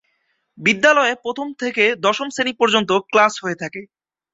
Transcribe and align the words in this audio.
বিদ্যালয়ে 0.57 1.13
প্রথম 1.23 1.47
থেকে 1.61 1.83
দশম 2.05 2.27
শ্রেণি 2.31 2.53
পর্যন্ত 2.59 2.89
ক্লাস 3.11 3.33
হয়ে 3.43 3.59
থাকে। 3.61 3.81